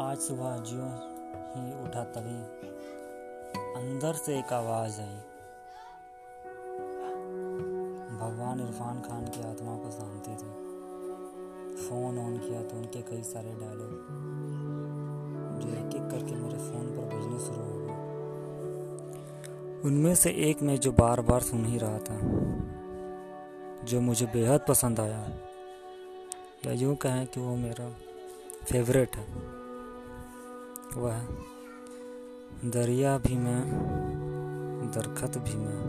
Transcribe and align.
सुबह 0.00 0.56
जो 0.56 0.82
ही 1.54 1.84
उठा 1.84 2.04
तभी 2.04 2.36
अंदर 3.76 4.12
से 4.12 4.38
एक 4.38 4.52
आवाज़ 4.52 5.00
आई। 5.00 5.16
भगवान 8.20 8.60
इरफान 8.60 9.00
खान 9.00 9.24
की 9.24 9.40
आत्मा 9.40 9.76
को 9.76 9.90
शांति 9.90 10.30
थी। 10.30 10.70
फ़ोन 11.88 12.18
ऑन 12.18 12.38
किया 12.38 12.62
तो 12.62 12.76
उनके 12.76 13.02
कई 13.02 13.22
सारे 13.22 13.48
डायलॉग 13.48 14.06
जो 15.62 15.68
एक 15.68 15.94
एक 15.94 16.10
करके 16.10 16.34
मेरे 16.34 16.58
फ़ोन 16.58 16.86
पर 16.86 17.04
बजने 17.04 17.38
शुरू 17.38 17.62
हो 17.62 17.78
गए। 17.78 17.94
उनमें 19.84 20.14
से 20.14 20.30
एक 20.30 20.62
मैं 20.62 20.76
जो 20.76 20.92
बार 20.92 21.20
बार 21.20 21.40
सुन 21.40 21.66
ही 21.66 21.78
रहा 21.78 21.98
था, 21.98 22.18
जो 23.84 24.00
मुझे 24.00 24.26
बेहद 24.26 24.60
पसंद 24.68 25.00
आया। 25.00 25.28
या 26.66 26.72
यूँ 26.72 26.96
कहें 26.96 27.26
कि 27.26 27.40
वो 27.40 27.56
मेरा 27.56 27.94
फेवरेट 28.64 29.16
है। 29.16 29.59
वह 30.96 31.20
दरिया 32.64 33.18
भी 33.18 33.36
मैं, 33.36 33.62
दरखत 34.94 35.38
भी 35.38 35.56
मैं, 35.56 35.80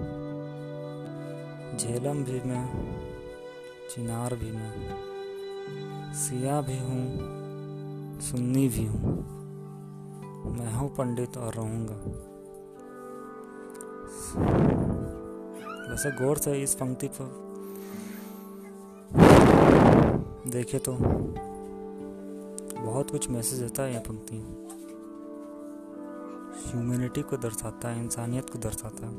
झेलम 1.78 2.24
भी 2.24 2.40
मैं, 2.50 2.66
चिनार 3.90 4.36
भी 4.36 4.52
मैं, 4.52 4.72
सिया 6.14 6.62
भी 6.62 6.78
हूँ, 6.78 8.20
सुन्नी 8.22 8.68
भी 8.70 8.86
हूँ। 8.86 9.14
मैं 10.58 10.74
हूँ 10.74 10.90
पंडित 10.96 11.38
और 11.38 11.54
रहूँगा। 11.54 11.96
वैसे 15.92 16.12
गौर 16.12 16.38
से 16.38 16.62
इस 16.64 16.76
पंक्ति 16.76 17.08
पर 17.08 17.40
देखे 20.50 20.80
तो 20.80 20.98
बहुत 22.82 23.12
कुछ 23.12 23.30
मैसेज 23.30 23.60
देता 23.60 23.84
है 23.84 23.94
यह 23.94 24.00
पंक्ति। 24.00 24.38
ह्यूमैनिटी 26.72 27.22
को 27.22 27.38
दर्शाता 27.38 27.90
है, 27.90 28.04
इंसानियत 28.04 28.50
को 28.50 28.60
दर्शाता 28.60 29.08
है। 29.08 29.14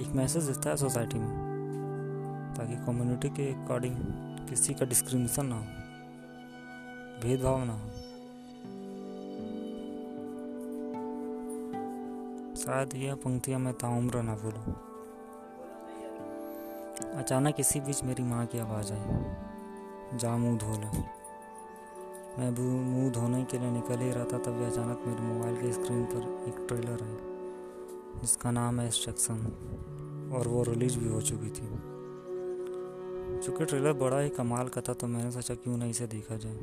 एक 0.00 0.14
मैसेज 0.16 0.44
देता 0.44 0.70
है 0.70 0.76
सोसाइटी 0.76 1.18
में, 1.18 1.28
ताकि 2.56 2.76
कम्युनिटी 2.86 3.28
के 3.28 3.52
अकॉर्डिंग 3.54 3.96
किसी 4.48 4.74
का 4.74 4.86
डिस्क्रिमिनेशन 4.86 5.46
ना 5.46 5.56
हो, 5.56 5.64
भेदभाव 7.22 7.64
ना 7.64 7.72
हो। 7.72 7.88
शायद 12.56 12.94
यह 12.94 13.14
पंक्तियाँ 13.14 13.58
मैं 13.60 13.72
ताउम्र 13.74 14.22
ना 14.22 14.34
भूलूँ 14.34 14.74
अचानक 17.14 17.60
इसी 17.60 17.80
बीच 17.80 18.02
मेरी 18.04 18.22
माँ 18.22 18.46
की 18.46 18.58
आवाज़ 18.58 18.92
आई 18.92 20.18
जा 20.18 20.36
मुँह 20.36 20.58
धो 20.58 20.72
लो 20.80 20.90
मैं 22.38 22.50
मुँह 22.50 23.10
धोने 23.12 23.42
के 23.44 23.58
लिए 23.58 23.70
निकल 23.70 23.98
ही 23.98 24.10
रहा 24.10 24.24
था, 24.24 24.38
तभी 24.38 24.64
अचानक 24.64 25.02
मेरे 25.06 25.22
मोबाइल 25.22 25.56
की 25.56 25.72
स्क्रीन 25.72 26.04
पर 26.04 26.22
एक 26.48 26.56
ट्रेलर 26.68 27.02
आई, 27.02 27.16
जिसका 28.20 28.50
नाम 28.50 28.80
है 28.80 28.86
इंस्ट्रक्शन 28.86 30.30
और 30.34 30.48
वो 30.48 30.62
रिलीज़ 30.62 30.98
भी 30.98 31.08
हो 31.08 31.20
चुकी 31.22 31.50
थी। 31.50 31.68
चूँकि 33.40 33.64
ट्रेलर 33.64 33.92
बड़ा 33.92 34.18
ही 34.18 34.28
कमाल 34.30 34.68
का 34.68 34.80
था 34.80 34.92
तो 34.92 35.06
मैंने 35.06 35.30
सोचा 35.30 35.54
क्यों 35.54 35.76
नहीं 35.76 35.90
इसे 35.90 36.06
देखा 36.06 36.36
जाए। 36.36 36.58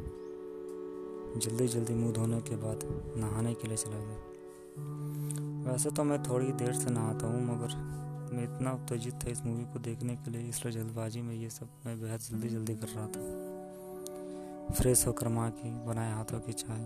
जल्दी 1.38 1.68
जल्दी 1.68 1.94
मुँह 1.94 2.12
धोने 2.14 2.40
के 2.42 2.56
बाद 2.58 2.80
नहाने 3.18 3.54
के 3.54 3.68
लिए 3.68 3.78
चला 3.78 4.00
गया। 4.00 5.72
वैसे 5.72 5.92
तो 5.92 6.04
मैं 6.04 6.22
थोड़ी 6.24 6.52
देर 6.54 6.74
से 6.74 6.90
नहाता 6.90 7.28
हूँ, 7.28 7.42
मगर 7.46 7.76
मैं 8.34 8.44
इतना 8.44 8.74
उत्तेजित 8.74 9.14
था 9.16 9.32
इस 9.32 9.46
मूवी 9.46 9.64
को 9.64 9.80
देखने 9.80 10.16
के 10.16 10.32
लिए, 10.32 10.50
इसलिए 10.50 10.74
जल्दबाजी 10.74 11.22
में 11.22 11.34
ये 11.36 11.50
सब 11.50 11.68
मैं 11.86 12.00
बेहद 12.02 12.20
जल्दी 12.22 12.50
जल्दी 12.50 12.76
कर 12.76 12.88
रहा 12.88 13.08
था। 13.08 13.51
फ्रेश 14.72 15.08
होकर 15.08 15.28
माँ 15.28 15.52
की, 15.52 15.86
बनाए 15.86 16.14
हाथों 16.14 16.40
की 16.40 16.54
चाय 16.54 16.80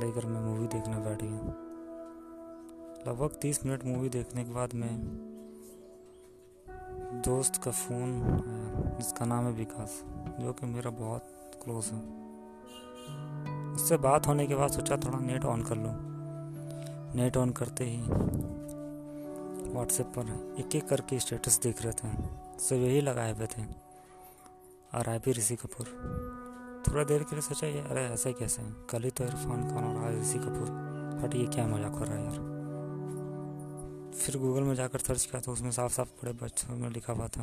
लेकर 0.00 0.26
मैं 0.26 0.40
मूवी 0.40 0.66
देखने 0.66 0.96
बैठ 0.96 1.18
गया। 1.22 1.38
लगभग 3.08 3.38
तीस 3.42 3.66
मिनट 3.66 3.84
मूवी 3.84 4.08
देखने 4.08 4.44
के 4.44 4.50
बाद 4.50 4.74
मैं 4.74 4.98
दोस्त 7.24 7.62
का 7.62 7.70
फ़ोन 7.70 8.22
आया, 8.22 8.96
जिसका 8.98 9.24
नाम 9.24 9.44
है 9.44 9.52
विकास, 9.52 10.04
जो 10.40 10.52
कि 10.52 10.66
मेरा 10.66 10.90
बहुत 10.90 11.22
क्लोज 11.64 11.86
है। 11.86 12.00
उससे 13.74 13.96
बात 13.96 14.26
होने 14.26 14.46
के 14.46 14.54
बाद 14.54 14.70
सोचा 14.70 14.96
थोड़ा 14.96 15.18
नेट 15.18 15.44
ऑन 15.44 15.62
कर 15.62 15.76
लूँ। 15.76 15.92
नेट 17.14 17.36
ऑन 17.36 17.50
करते 17.50 17.84
ही 17.84 17.98
व्हाट्सएप 19.72 20.06
पर 20.06 20.56
एक 20.60 20.76
एक 20.76 20.88
करके 20.88 21.18
स्टेटस 21.18 21.60
देख 21.62 21.82
रहे 21.82 21.92
थे। 21.92 22.16
सब 22.58 22.76
यही 22.76 23.00
लगाए 23.00 23.32
हुए 23.32 23.46
थे। 23.46 23.62
और 24.94 25.08
आई 25.08 25.18
पी 25.18 25.32
ऋषि 25.32 25.56
कपूर। 25.56 26.41
थोड़ा 26.92 27.04
देर 27.04 27.22
के 27.22 27.36
लिए 27.36 27.42
सोचा 27.42 27.66
ये 27.66 27.80
अरे 27.80 28.00
ऐसे 28.04 28.32
कैसे? 28.32 28.62
हैं 28.62 28.86
कल 28.86 29.02
ही 29.02 29.10
तो 29.10 29.24
इरफान 29.24 29.62
खान 29.68 29.84
और 29.84 29.96
आज 30.04 30.18
ऋषि 30.20 30.38
कपूर। 30.38 30.68
हट, 31.22 31.34
ये 31.34 31.46
क्या 31.46 31.66
मज़ाक 31.66 31.92
कर 31.92 32.06
रहा 32.06 32.16
है 32.16 32.24
यार? 32.24 32.40
फिर 34.14 34.36
गूगल 34.36 34.62
में 34.62 34.74
जाकर 34.74 34.98
सर्च 34.98 35.24
किया 35.24 35.40
तो 35.40 35.52
उसमें 35.52 35.70
साफ़ 35.70 35.92
साफ़ 35.92 36.08
बड़े 36.08 36.32
बच्चों 36.32 36.76
में 36.76 36.88
लिखा 36.90 37.12
हुआ 37.12 37.28
था 37.28 37.42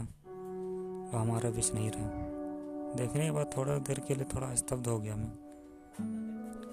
हमारे 1.14 1.50
बीच 1.52 1.74
नहीं 1.74 1.90
रहे। 1.92 2.04
देखने 2.96 3.26
के 3.26 3.32
बाद 3.32 3.50
थोड़ा 3.58 3.78
देर 3.78 4.00
के 4.00 4.16
लिए 4.16 4.26
थोड़ा 4.36 4.54
स्तब्ध 4.56 4.88
हो 4.88 5.00
गया 5.00 5.16
मैं। 5.16 5.32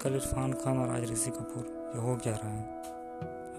कल 0.03 0.15
इरफान 0.15 0.53
खान 0.53 0.79
और 0.79 0.89
आज 0.89 1.11
ऋषि 1.11 1.31
कपूर, 1.31 1.93
ये 1.97 2.01
हो 2.01 2.17
क्या 2.17 2.35
रहा 2.37 2.51
है? 2.51 2.63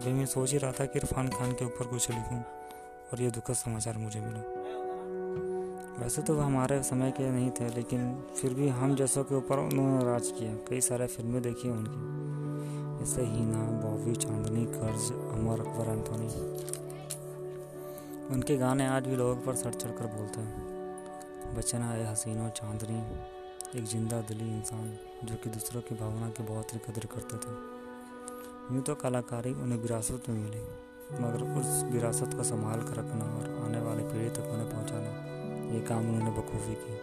अभी 0.01 0.13
मैं 0.13 0.25
सोच 0.25 0.51
ही 0.51 0.57
रहा 0.57 0.71
था 0.71 0.85
कि 0.85 0.99
इरफान 0.99 1.29
खान 1.29 1.51
के 1.51 1.65
ऊपर 1.65 1.87
कुछ 1.87 2.09
लिखूं 2.11 2.39
और 2.39 3.21
ये 3.21 3.31
दुखद 3.31 3.53
समाचार 3.53 3.97
मुझे 3.97 4.19
मिला। 4.19 4.41
वैसे 5.99 6.21
तो 6.21 6.35
वो 6.35 6.41
हमारे 6.41 6.83
समय 6.83 7.11
के 7.11 7.29
नहीं 7.31 7.51
थे, 7.51 7.67
लेकिन 7.69 8.23
फिर 8.35 8.53
भी 8.53 8.67
हम 8.69 8.95
जैसों 8.95 9.23
के 9.23 9.35
ऊपर 9.35 9.59
उन्होंने 9.59 10.05
राज 10.05 10.31
किया। 10.31 10.53
कई 10.69 10.81
सारे 10.81 11.07
फ़िल्में 11.07 11.41
देखी 11.41 11.69
उनकी। 11.69 12.99
जैसे 12.99 13.21
हीना, 13.21 13.57
बॉबी, 13.57 14.15
चांदनी, 14.15 14.65
कर्ज, 14.65 15.11
अमर 15.11 15.59
अकबर, 15.59 15.91
एंथोनी। 15.91 16.27
उनके 18.35 18.57
गाने 18.57 18.87
आज 18.87 19.07
भी 19.07 19.15
लोगों 19.15 19.35
पर 19.35 19.55
सड़ 19.55 19.73
चढ़ 19.73 19.91
कर 19.91 20.07
बोलते 20.07 20.41
हैं। 20.41 21.55
बचन 21.55 21.81
आए 21.81 22.05
हसीनों, 22.05 22.49
चांदनी, 22.49 23.01
एक 23.79 23.85
ज़िंदा 23.85 24.21
दिली 24.21 24.49
इंसान, 24.57 24.97
जो 25.23 25.35
कि 25.35 25.49
दूसरों 25.49 25.81
की 25.81 25.95
भावना 25.95 26.29
की 26.29 26.43
बहुत 26.43 26.73
ही 26.73 26.79
कदर 26.79 27.05
करते 27.05 27.37
थे। 27.37 28.75
यूँ 28.75 28.83
तो 28.83 28.95
कलाकारी 28.95 29.53
उन्हें 29.53 29.79
विरासत 29.79 30.29
में 30.29 30.37
मिली, 30.37 30.61
मगर 31.21 31.59
उस 31.59 31.83
विरासत 31.91 32.33
को 32.33 32.43
संभाल 32.43 32.81
कर 32.81 32.95
रखना 32.95 33.25
और 33.37 33.65
आने 33.65 33.81
वाली 33.81 34.03
पीढ़ी 34.03 34.29
तक 34.29 34.49
उन्हें 34.53 34.69
पहुँचाना। 34.69 35.36
ये 35.71 35.79
काम 35.79 36.09
उन्होंने 36.09 36.31
बखूबी 36.31 36.75
की 36.75 36.93